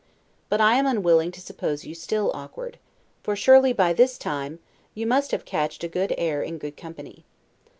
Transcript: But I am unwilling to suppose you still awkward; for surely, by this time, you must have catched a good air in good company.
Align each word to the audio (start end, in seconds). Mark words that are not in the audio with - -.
But 0.49 0.59
I 0.59 0.77
am 0.77 0.87
unwilling 0.87 1.29
to 1.33 1.39
suppose 1.41 1.85
you 1.85 1.93
still 1.93 2.31
awkward; 2.33 2.79
for 3.21 3.35
surely, 3.35 3.71
by 3.71 3.93
this 3.93 4.17
time, 4.17 4.57
you 4.95 5.05
must 5.05 5.29
have 5.29 5.45
catched 5.45 5.83
a 5.83 5.87
good 5.87 6.15
air 6.17 6.41
in 6.41 6.57
good 6.57 6.75
company. 6.75 7.23